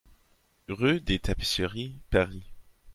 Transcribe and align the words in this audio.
RUE 0.67 0.99
DES 1.01 1.19
TAPISSERIES, 1.19 1.99
Paris 2.09 2.41